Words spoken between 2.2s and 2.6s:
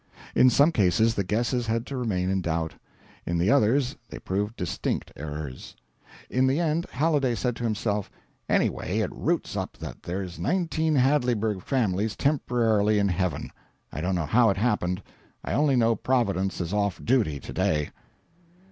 in